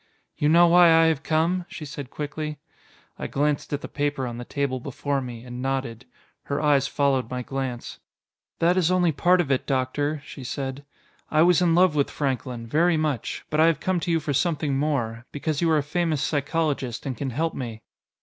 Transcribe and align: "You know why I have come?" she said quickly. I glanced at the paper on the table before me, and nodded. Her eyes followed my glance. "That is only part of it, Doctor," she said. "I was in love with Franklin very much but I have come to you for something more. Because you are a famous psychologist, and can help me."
"You 0.35 0.49
know 0.49 0.65
why 0.65 0.85
I 0.87 1.05
have 1.05 1.21
come?" 1.21 1.63
she 1.69 1.85
said 1.85 2.09
quickly. 2.09 2.57
I 3.19 3.27
glanced 3.27 3.71
at 3.71 3.81
the 3.81 3.87
paper 3.87 4.25
on 4.25 4.39
the 4.39 4.43
table 4.45 4.79
before 4.79 5.21
me, 5.21 5.43
and 5.43 5.61
nodded. 5.61 6.05
Her 6.45 6.59
eyes 6.59 6.87
followed 6.87 7.29
my 7.29 7.43
glance. 7.43 7.99
"That 8.57 8.77
is 8.77 8.89
only 8.89 9.11
part 9.11 9.39
of 9.39 9.51
it, 9.51 9.67
Doctor," 9.67 10.23
she 10.25 10.43
said. 10.43 10.83
"I 11.29 11.43
was 11.43 11.61
in 11.61 11.75
love 11.75 11.93
with 11.93 12.09
Franklin 12.09 12.65
very 12.65 12.97
much 12.97 13.45
but 13.51 13.59
I 13.59 13.67
have 13.67 13.79
come 13.79 13.99
to 13.99 14.09
you 14.09 14.19
for 14.19 14.33
something 14.33 14.75
more. 14.75 15.27
Because 15.31 15.61
you 15.61 15.69
are 15.69 15.77
a 15.77 15.83
famous 15.83 16.23
psychologist, 16.23 17.05
and 17.05 17.15
can 17.15 17.29
help 17.29 17.53
me." 17.53 17.83